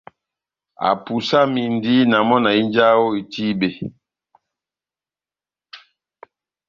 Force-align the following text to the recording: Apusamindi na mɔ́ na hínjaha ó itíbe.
Apusamindi 0.91 1.95
na 2.11 2.17
mɔ́ 2.27 2.39
na 2.43 2.49
hínjaha 2.57 2.95
ó 3.05 3.07
itíbe. 3.21 3.67